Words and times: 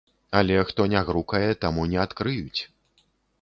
Але 0.37 0.55
хто 0.69 0.87
не 0.93 1.01
грукае, 1.09 1.51
таму 1.67 1.85
не 1.93 2.01
адкрыюць. 2.05 2.61